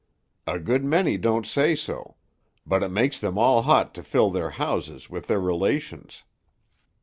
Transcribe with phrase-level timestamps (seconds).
[0.47, 2.15] "A good many don't say so;
[2.65, 6.23] but it makes them all hot to fill their houses with their relations.